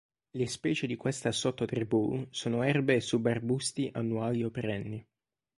Le 0.31 0.47
specie 0.47 0.87
di 0.87 0.95
questa 0.95 1.31
sottotribù 1.31 2.25
sono 2.31 2.63
erbe 2.63 2.95
e 2.95 3.01
sub-arbusti 3.01 3.91
annuali 3.93 4.43
o 4.43 4.49
perenni. 4.49 5.07